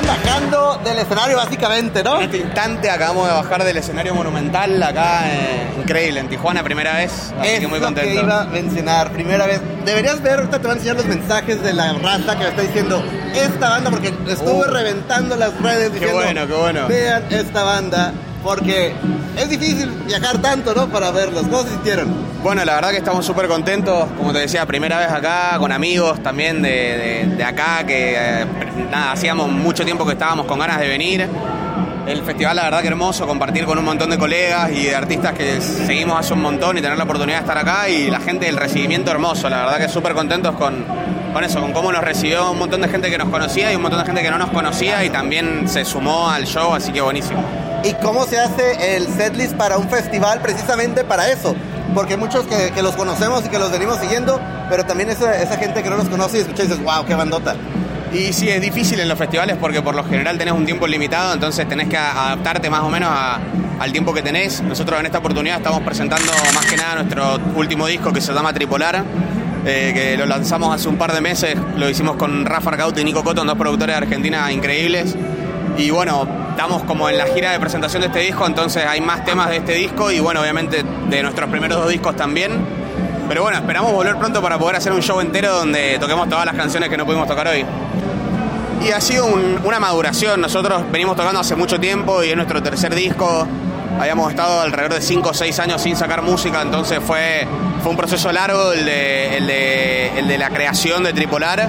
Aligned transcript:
vienen 0.00 0.06
bajando 0.06 0.80
del 0.84 0.98
escenario 0.98 1.36
básicamente, 1.36 2.02
¿no? 2.02 2.16
En 2.16 2.22
este 2.24 2.38
instante 2.38 2.90
acabamos 2.90 3.26
de 3.28 3.32
bajar 3.34 3.64
del 3.64 3.76
escenario 3.76 4.14
monumental 4.14 4.82
acá, 4.82 5.22
eh, 5.26 5.68
increíble, 5.78 6.20
en 6.20 6.28
Tijuana, 6.28 6.62
primera 6.62 6.94
vez, 6.96 7.32
así 7.40 7.48
es 7.48 7.60
que 7.60 7.66
muy 7.68 7.78
lo 7.78 7.86
contento. 7.86 8.10
que 8.10 8.26
iba 8.26 8.42
a 8.42 8.44
mencionar, 8.44 9.10
primera 9.12 9.46
vez. 9.46 9.60
Deberías 9.84 10.20
ver, 10.22 10.40
ahorita 10.40 10.58
te 10.58 10.66
voy 10.66 10.70
a 10.70 10.74
enseñar 10.74 10.96
los 10.96 11.06
mensajes 11.06 11.62
de 11.62 11.72
la 11.72 11.92
raza 11.94 12.32
que 12.36 12.44
me 12.44 12.48
está 12.50 12.62
diciendo 12.62 13.02
esta 13.34 13.68
banda, 13.70 13.90
porque 13.90 14.08
estuve 14.28 14.56
Uh. 14.68 14.70
reventando 14.72 15.36
las 15.36 15.58
redes 15.60 15.92
diciendo, 15.92 16.16
bueno, 16.16 16.46
qué 16.46 16.52
bueno. 16.54 16.88
vean 16.88 17.24
esta 17.30 17.62
banda, 17.62 18.12
porque 18.46 18.94
es 19.36 19.48
difícil 19.50 19.90
viajar 20.06 20.38
tanto, 20.38 20.72
¿no? 20.72 20.86
Para 20.86 21.10
verlos. 21.10 21.42
¿Cómo 21.48 21.62
se 21.64 21.70
sintieron? 21.70 22.08
Bueno, 22.44 22.64
la 22.64 22.76
verdad 22.76 22.90
que 22.90 22.98
estamos 22.98 23.26
súper 23.26 23.48
contentos, 23.48 24.06
como 24.16 24.32
te 24.32 24.38
decía, 24.38 24.64
primera 24.66 24.98
vez 25.00 25.10
acá, 25.10 25.56
con 25.58 25.72
amigos 25.72 26.22
también 26.22 26.62
de, 26.62 27.26
de- 27.36 27.44
acá, 27.44 27.84
que 27.84 28.14
eh, 28.16 28.46
nada, 28.90 29.10
hacíamos 29.12 29.48
mucho 29.50 29.84
tiempo 29.84 30.06
que 30.06 30.12
estábamos 30.12 30.46
con 30.46 30.60
ganas 30.60 30.78
de 30.78 30.86
venir. 30.86 31.28
El 32.06 32.22
festival, 32.22 32.54
la 32.54 32.62
verdad 32.62 32.82
que 32.82 32.86
hermoso, 32.86 33.26
compartir 33.26 33.64
con 33.64 33.78
un 33.78 33.84
montón 33.84 34.10
de 34.10 34.16
colegas 34.16 34.70
y 34.70 34.84
de 34.84 34.94
artistas 34.94 35.32
que 35.32 35.60
seguimos 35.60 36.16
hace 36.20 36.34
un 36.34 36.40
montón 36.42 36.78
y 36.78 36.80
tener 36.80 36.96
la 36.96 37.02
oportunidad 37.02 37.38
de 37.38 37.42
estar 37.42 37.58
acá 37.58 37.88
y 37.88 38.08
la 38.10 38.20
gente, 38.20 38.48
el 38.48 38.56
recibimiento 38.56 39.10
hermoso, 39.10 39.48
la 39.50 39.64
verdad 39.64 39.78
que 39.78 39.88
súper 39.88 40.14
contentos 40.14 40.54
con, 40.54 40.84
con 41.32 41.42
eso, 41.42 41.60
con 41.60 41.72
cómo 41.72 41.90
nos 41.90 42.04
recibió 42.04 42.52
un 42.52 42.60
montón 42.60 42.80
de 42.80 42.86
gente 42.88 43.10
que 43.10 43.18
nos 43.18 43.28
conocía 43.28 43.72
y 43.72 43.74
un 43.74 43.82
montón 43.82 43.98
de 43.98 44.06
gente 44.06 44.22
que 44.22 44.30
no 44.30 44.38
nos 44.38 44.50
conocía 44.50 45.04
y 45.04 45.10
también 45.10 45.68
se 45.68 45.84
sumó 45.84 46.30
al 46.30 46.44
show, 46.46 46.72
así 46.74 46.92
que 46.92 47.00
buenísimo. 47.00 47.42
¿Y 47.86 47.94
cómo 48.02 48.24
se 48.24 48.36
hace 48.36 48.96
el 48.96 49.06
setlist 49.06 49.54
para 49.54 49.78
un 49.78 49.88
festival 49.88 50.40
precisamente 50.40 51.04
para 51.04 51.30
eso? 51.30 51.54
Porque 51.94 52.16
muchos 52.16 52.44
que, 52.46 52.82
los 52.82 52.96
conocemos 52.96 53.46
y 53.46 53.48
que 53.48 53.60
los 53.60 53.70
venimos 53.70 53.98
siguiendo, 53.98 54.40
pero 54.68 54.84
también 54.84 55.08
esa, 55.08 55.56
gente 55.56 55.84
que 55.84 55.90
no 55.90 55.96
los 55.96 56.08
conoce 56.08 56.38
y 56.38 56.40
escucha 56.40 56.64
y 56.64 56.66
dices, 56.66 56.82
wow, 56.82 57.06
qué 57.06 57.14
bandota. 57.14 57.54
Y 58.12 58.32
sí, 58.32 58.48
es 58.48 58.60
difícil 58.60 58.98
en 58.98 59.08
los 59.08 59.16
festivales 59.16 59.56
porque 59.60 59.82
por 59.82 59.94
lo 59.94 60.02
general 60.02 60.36
tenés 60.36 60.54
un 60.54 60.64
tiempo 60.64 60.88
limitado, 60.88 61.32
entonces 61.34 61.68
tenés 61.68 61.88
que 61.88 61.96
adaptarte 61.96 62.68
más 62.70 62.80
o 62.80 62.90
menos 62.90 63.08
al 63.78 63.92
tiempo 63.92 64.12
que 64.12 64.22
tenés. 64.22 64.62
Nosotros 64.62 64.98
en 64.98 65.06
esta 65.06 65.18
oportunidad 65.18 65.58
estamos 65.58 65.82
presentando 65.82 66.32
más 66.54 66.66
que 66.66 66.76
nada 66.76 66.96
nuestro 66.96 67.38
último 67.54 67.86
disco 67.86 68.12
que 68.12 68.20
se 68.20 68.34
llama 68.34 68.52
Tripolar, 68.52 69.04
eh, 69.64 69.92
que 69.94 70.16
lo 70.16 70.26
lanzamos 70.26 70.74
hace 70.74 70.88
un 70.88 70.96
par 70.96 71.12
de 71.12 71.20
meses, 71.20 71.56
lo 71.76 71.88
hicimos 71.88 72.16
con 72.16 72.46
Rafa 72.46 72.70
Arcauti 72.70 73.02
y 73.02 73.04
Nico 73.04 73.22
Cotton, 73.22 73.46
dos 73.46 73.56
productores 73.56 73.94
de 73.94 73.98
Argentina 73.98 74.50
increíbles. 74.50 75.14
Y 75.78 75.90
bueno, 75.90 76.45
estamos 76.56 76.84
como 76.84 77.10
en 77.10 77.18
la 77.18 77.26
gira 77.26 77.52
de 77.52 77.60
presentación 77.60 78.00
de 78.00 78.06
este 78.06 78.20
disco, 78.20 78.46
entonces 78.46 78.82
hay 78.86 79.02
más 79.02 79.24
temas 79.26 79.50
de 79.50 79.58
este 79.58 79.74
disco 79.74 80.10
y 80.10 80.20
bueno, 80.20 80.40
obviamente 80.40 80.82
de 81.08 81.22
nuestros 81.22 81.50
primeros 81.50 81.78
dos 81.78 81.90
discos 81.90 82.16
también. 82.16 82.50
Pero 83.28 83.42
bueno, 83.42 83.58
esperamos 83.58 83.92
volver 83.92 84.16
pronto 84.16 84.40
para 84.40 84.56
poder 84.58 84.76
hacer 84.76 84.92
un 84.92 85.02
show 85.02 85.20
entero 85.20 85.52
donde 85.54 85.98
toquemos 86.00 86.28
todas 86.30 86.46
las 86.46 86.54
canciones 86.54 86.88
que 86.88 86.96
no 86.96 87.04
pudimos 87.04 87.28
tocar 87.28 87.46
hoy. 87.48 87.62
Y 88.82 88.90
ha 88.90 89.00
sido 89.02 89.26
un- 89.26 89.60
una 89.64 89.78
maduración. 89.80 90.40
Nosotros 90.40 90.82
venimos 90.90 91.14
tocando 91.16 91.40
hace 91.40 91.56
mucho 91.56 91.78
tiempo 91.78 92.22
y 92.24 92.30
es 92.30 92.36
nuestro 92.36 92.62
tercer 92.62 92.94
disco. 92.94 93.46
Habíamos 94.00 94.30
estado 94.30 94.60
alrededor 94.62 94.94
de 94.94 95.00
5 95.02 95.30
o 95.30 95.34
6 95.34 95.58
años 95.58 95.82
sin 95.82 95.94
sacar 95.96 96.22
música, 96.22 96.62
entonces 96.62 97.00
fue, 97.06 97.46
fue 97.82 97.90
un 97.90 97.96
proceso 97.98 98.32
largo 98.32 98.72
el 98.72 98.84
de, 98.86 99.36
el, 99.36 99.46
de, 99.46 100.18
el 100.20 100.28
de 100.28 100.38
la 100.38 100.48
creación 100.50 101.02
de 101.04 101.12
Tripolar. 101.12 101.68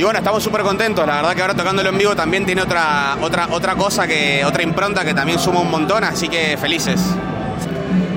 Y 0.00 0.02
bueno, 0.02 0.18
estamos 0.18 0.42
súper 0.42 0.62
contentos. 0.62 1.06
La 1.06 1.16
verdad 1.16 1.34
que 1.34 1.42
ahora 1.42 1.52
tocándolo 1.52 1.90
en 1.90 1.98
vivo 1.98 2.16
también 2.16 2.46
tiene 2.46 2.62
otra, 2.62 3.18
otra, 3.20 3.48
otra 3.50 3.74
cosa, 3.74 4.06
que, 4.06 4.42
otra 4.46 4.62
impronta 4.62 5.04
que 5.04 5.12
también 5.12 5.38
suma 5.38 5.60
un 5.60 5.70
montón, 5.70 6.04
así 6.04 6.26
que 6.30 6.56
felices. 6.56 6.98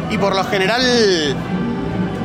Y 0.09 0.17
por 0.17 0.33
lo 0.33 0.45
general 0.45 1.35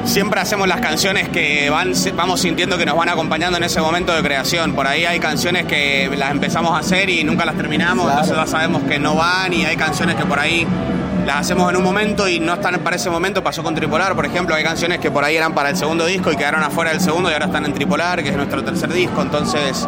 siempre 0.04 0.40
hacemos 0.40 0.68
las 0.68 0.80
canciones 0.80 1.28
que 1.30 1.70
van, 1.70 1.92
vamos 2.14 2.40
sintiendo 2.40 2.78
que 2.78 2.86
nos 2.86 2.96
van 2.96 3.08
acompañando 3.08 3.58
en 3.58 3.64
ese 3.64 3.80
momento 3.80 4.14
de 4.14 4.22
creación. 4.22 4.74
Por 4.74 4.86
ahí 4.86 5.06
hay 5.06 5.18
canciones 5.18 5.66
que 5.66 6.08
las 6.16 6.30
empezamos 6.30 6.70
a 6.76 6.78
hacer 6.78 7.10
y 7.10 7.24
nunca 7.24 7.44
las 7.44 7.56
terminamos, 7.56 8.04
Claro. 8.04 8.20
entonces 8.20 8.36
ya 8.36 8.46
sabemos 8.46 8.84
que 8.84 9.00
no 9.00 9.16
van 9.16 9.52
y 9.54 9.64
hay 9.64 9.76
canciones 9.76 10.14
que 10.14 10.24
por 10.24 10.38
ahí 10.38 10.68
las 11.28 11.40
hacemos 11.40 11.68
en 11.70 11.76
un 11.76 11.84
momento 11.84 12.26
y 12.26 12.40
no 12.40 12.54
están 12.54 12.78
para 12.80 12.96
ese 12.96 13.10
momento. 13.10 13.42
Pasó 13.44 13.62
con 13.62 13.74
Tripolar, 13.74 14.14
por 14.16 14.24
ejemplo, 14.24 14.54
hay 14.54 14.64
canciones 14.64 14.98
que 14.98 15.10
por 15.10 15.22
ahí 15.24 15.36
eran 15.36 15.52
para 15.54 15.68
el 15.68 15.76
segundo 15.76 16.06
disco 16.06 16.32
y 16.32 16.36
quedaron 16.36 16.62
afuera 16.62 16.90
del 16.90 17.00
segundo 17.02 17.28
y 17.28 17.34
ahora 17.34 17.44
están 17.46 17.66
en 17.66 17.74
Tripolar, 17.74 18.22
que 18.22 18.30
es 18.30 18.36
nuestro 18.36 18.64
tercer 18.64 18.90
disco. 18.90 19.20
Entonces, 19.20 19.86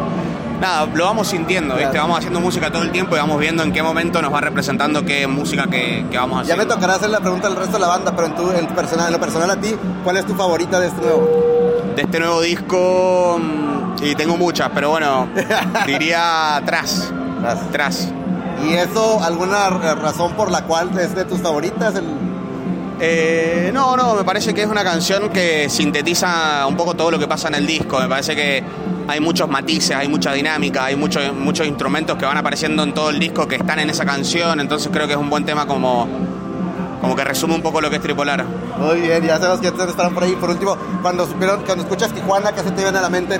nada, 0.61 0.85
lo 0.93 1.03
vamos 1.05 1.29
sintiendo, 1.29 1.75
¿viste? 1.75 1.97
Vamos 1.97 2.19
haciendo 2.19 2.39
música 2.39 2.71
todo 2.71 2.83
el 2.83 2.91
tiempo 2.91 3.15
y 3.15 3.19
vamos 3.19 3.39
viendo 3.39 3.63
en 3.63 3.71
qué 3.73 3.81
momento 3.81 4.21
nos 4.21 4.31
va 4.31 4.39
representando 4.39 5.03
qué 5.03 5.25
música 5.25 5.65
que, 5.65 6.05
que 6.11 6.17
vamos 6.19 6.41
a 6.41 6.43
Ya 6.43 6.53
hacer. 6.53 6.67
me 6.67 6.71
tocará 6.71 6.93
hacer 6.93 7.09
la 7.09 7.19
pregunta 7.21 7.47
al 7.47 7.55
resto 7.55 7.73
de 7.73 7.79
la 7.79 7.87
banda, 7.87 8.15
pero 8.15 8.27
en, 8.27 8.35
tu, 8.35 8.51
en, 8.51 8.67
personal, 8.67 9.07
en 9.07 9.13
lo 9.13 9.19
personal 9.19 9.49
a 9.49 9.55
ti, 9.59 9.75
¿cuál 10.03 10.17
es 10.17 10.25
tu 10.27 10.35
favorita 10.35 10.79
de 10.79 10.87
este 10.89 11.01
nuevo? 11.01 11.47
de 11.95 12.03
este 12.03 12.19
nuevo 12.19 12.39
disco 12.41 13.37
mm, 13.41 14.03
y 14.03 14.13
tengo 14.15 14.37
muchas, 14.37 14.69
pero 14.75 14.91
bueno, 14.91 15.27
diría 15.87 16.55
atrás, 16.57 17.11
Tras. 17.41 17.59
atrás. 17.63 18.07
¿Y 18.63 18.73
eso, 18.73 19.21
alguna 19.23 19.69
razón 19.69 20.33
por 20.33 20.51
la 20.51 20.63
cual 20.63 20.97
es 20.99 21.15
de 21.15 21.25
tus 21.25 21.39
favoritas? 21.39 21.95
El... 21.95 22.05
Eh, 22.99 23.71
no, 23.73 23.97
no, 23.97 24.13
me 24.13 24.23
parece 24.23 24.53
que 24.53 24.61
es 24.61 24.67
una 24.67 24.83
canción 24.83 25.29
que 25.29 25.67
sintetiza 25.69 26.67
un 26.67 26.75
poco 26.75 26.93
todo 26.93 27.09
lo 27.09 27.17
que 27.17 27.27
pasa 27.27 27.47
en 27.47 27.55
el 27.55 27.65
disco. 27.65 27.99
Me 27.99 28.07
parece 28.07 28.35
que 28.35 28.63
hay 29.07 29.19
muchos 29.19 29.49
matices, 29.49 29.95
hay 29.95 30.07
mucha 30.07 30.33
dinámica, 30.33 30.85
hay 30.85 30.95
muchos 30.95 31.33
muchos 31.33 31.65
instrumentos 31.65 32.15
que 32.17 32.25
van 32.25 32.37
apareciendo 32.37 32.83
en 32.83 32.93
todo 32.93 33.09
el 33.09 33.19
disco 33.19 33.47
que 33.47 33.55
están 33.55 33.79
en 33.79 33.89
esa 33.89 34.05
canción. 34.05 34.59
Entonces 34.59 34.89
creo 34.93 35.07
que 35.07 35.13
es 35.13 35.19
un 35.19 35.31
buen 35.31 35.45
tema 35.45 35.65
como, 35.65 36.07
como 37.01 37.15
que 37.15 37.23
resume 37.23 37.55
un 37.55 37.63
poco 37.63 37.81
lo 37.81 37.89
que 37.89 37.95
es 37.95 38.01
tripolar. 38.03 38.45
Muy 38.77 39.01
bien, 39.01 39.23
ya 39.25 39.39
sabemos 39.39 39.61
que 39.61 39.67
estarán 39.67 40.13
por 40.13 40.23
ahí. 40.23 40.35
Por 40.39 40.51
último, 40.51 40.77
cuando 41.01 41.25
supieron, 41.25 41.63
cuando 41.63 41.83
escuchas 41.83 42.13
Tijuana, 42.13 42.51
¿qué 42.51 42.61
se 42.61 42.69
te 42.69 42.83
viene 42.83 42.99
a 42.99 43.01
la 43.01 43.09
mente? 43.09 43.39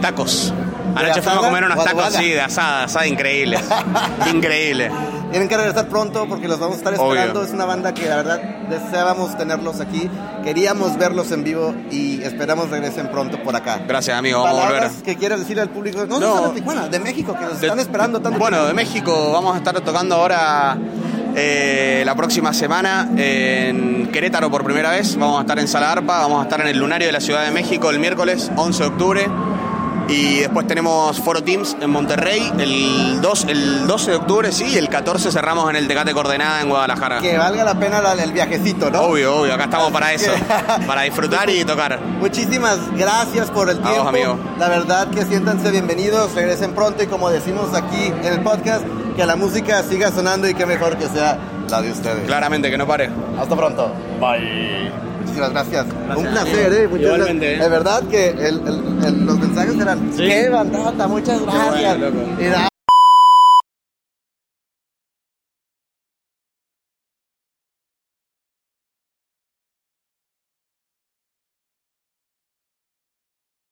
Tacos. 0.00 0.54
¿De 0.94 1.00
Anoche 1.00 1.22
fuimos 1.22 1.44
a 1.44 1.48
comer 1.48 1.64
unos 1.64 1.84
tacos, 1.84 2.12
sí, 2.14 2.30
de 2.30 2.40
asada, 2.40 2.84
asada 2.84 3.06
increíble. 3.06 3.58
increíble. 4.32 4.90
Tienen 5.30 5.48
que 5.48 5.56
regresar 5.56 5.88
pronto 5.88 6.26
porque 6.28 6.46
los 6.46 6.60
vamos 6.60 6.76
a 6.76 6.78
estar 6.78 6.94
esperando. 6.94 7.40
Obvio. 7.40 7.48
Es 7.48 7.52
una 7.52 7.64
banda 7.64 7.92
que 7.92 8.08
la 8.08 8.16
verdad 8.16 8.40
deseábamos 8.68 9.36
tenerlos 9.36 9.80
aquí. 9.80 10.08
Queríamos 10.44 10.96
verlos 10.96 11.32
en 11.32 11.42
vivo 11.42 11.74
y 11.90 12.22
esperamos 12.22 12.70
regresen 12.70 13.08
pronto 13.10 13.42
por 13.42 13.56
acá. 13.56 13.80
Gracias, 13.88 14.16
amigo. 14.16 14.42
Vamos 14.42 14.60
a 14.62 14.66
volver. 14.66 14.90
Que 15.04 15.16
quieras 15.16 15.40
decirle 15.40 15.62
al 15.62 15.70
público, 15.70 16.06
no, 16.06 16.20
No. 16.20 16.36
no, 16.36 16.48
de 16.52 16.60
Tijuana, 16.60 16.86
de 16.88 17.00
México, 17.00 17.34
que 17.36 17.44
nos 17.44 17.60
De- 17.60 17.66
están 17.66 17.80
esperando 17.80 18.20
tanto. 18.20 18.38
Bueno, 18.38 18.58
tiempo. 18.58 18.68
de 18.68 18.74
México 18.74 19.32
vamos 19.32 19.54
a 19.54 19.58
estar 19.58 19.80
tocando 19.80 20.14
ahora 20.14 20.76
eh, 21.34 22.02
la 22.06 22.14
próxima 22.14 22.52
semana 22.52 23.08
en 23.16 24.08
Querétaro 24.12 24.48
por 24.50 24.62
primera 24.62 24.90
vez. 24.92 25.16
Vamos 25.16 25.38
a 25.38 25.40
estar 25.40 25.58
en 25.58 25.66
Sala 25.66 25.90
Arpa, 25.90 26.18
vamos 26.20 26.40
a 26.40 26.42
estar 26.44 26.60
en 26.60 26.68
el 26.68 26.78
Lunario 26.78 27.08
de 27.08 27.12
la 27.12 27.20
Ciudad 27.20 27.44
de 27.44 27.50
México 27.50 27.90
el 27.90 27.98
miércoles 27.98 28.52
11 28.54 28.82
de 28.84 28.88
octubre. 28.88 29.26
Y 30.08 30.40
después 30.40 30.66
tenemos 30.66 31.18
Foro 31.20 31.42
Teams 31.42 31.76
en 31.80 31.90
Monterrey 31.90 32.52
el, 32.58 33.20
2, 33.22 33.44
el 33.48 33.86
12 33.86 34.10
de 34.10 34.16
octubre, 34.16 34.52
sí, 34.52 34.66
y 34.66 34.76
el 34.76 34.88
14 34.88 35.32
cerramos 35.32 35.68
en 35.70 35.76
el 35.76 35.88
Tecate 35.88 36.12
Coordenada 36.12 36.60
en 36.60 36.68
Guadalajara. 36.68 37.20
Que 37.20 37.38
valga 37.38 37.64
la 37.64 37.78
pena 37.78 38.02
el 38.12 38.32
viajecito, 38.32 38.90
¿no? 38.90 39.00
Obvio, 39.00 39.34
obvio, 39.36 39.54
acá 39.54 39.64
estamos 39.64 39.90
para 39.92 40.12
eso, 40.12 40.30
que- 40.32 40.84
para 40.86 41.02
disfrutar 41.02 41.48
y 41.48 41.64
tocar. 41.64 41.98
Muchísimas 42.20 42.78
gracias 42.96 43.50
por 43.50 43.70
el 43.70 43.78
A 43.78 43.80
vos, 43.80 43.90
tiempo. 43.92 44.08
amigo. 44.08 44.38
La 44.58 44.68
verdad 44.68 45.08
que 45.08 45.24
siéntanse 45.24 45.70
bienvenidos, 45.70 46.34
regresen 46.34 46.74
pronto 46.74 47.02
y 47.02 47.06
como 47.06 47.30
decimos 47.30 47.72
aquí 47.74 48.06
en 48.06 48.24
el 48.26 48.40
podcast, 48.42 48.84
que 49.16 49.24
la 49.24 49.36
música 49.36 49.82
siga 49.84 50.10
sonando 50.12 50.46
y 50.48 50.54
que 50.54 50.66
mejor 50.66 50.96
que 50.98 51.08
sea 51.08 51.38
la 51.70 51.80
de 51.80 51.92
ustedes. 51.92 52.26
Claramente, 52.26 52.70
que 52.70 52.76
no 52.76 52.86
pare. 52.86 53.08
Hasta 53.40 53.56
pronto. 53.56 53.90
Bye. 54.20 55.13
Muchísimas 55.24 55.50
gracias. 55.50 55.86
Gracias, 56.06 56.16
Un 56.18 56.32
placer. 56.32 56.72
¿eh? 56.72 56.88
Muchas 56.88 57.04
Igualmente, 57.04 57.46
gracias. 57.46 57.60
¿eh? 57.60 57.64
Es 57.64 57.70
verdad 57.70 58.02
que 58.10 58.28
el- 58.30 58.38
el- 58.38 59.04
el- 59.06 59.26
los 59.26 59.38
mensajes 59.38 59.74
eran, 59.80 60.10
Sí. 60.16 60.26
qué 60.28 60.48
bandota, 60.50 61.06
muchas 61.08 61.40
gracias. 61.42 61.98
bueno. 61.98 62.20
Y 62.40 62.44
da- 62.44 62.68